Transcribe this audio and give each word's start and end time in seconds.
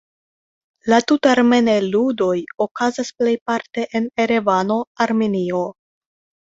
La 0.93 0.97
Tut-armenaj 1.11 1.75
Ludoj 1.97 2.33
okazas 2.67 3.15
plejparte 3.21 3.87
en 4.01 4.13
Erevano, 4.27 4.81
Armenio. 5.09 5.67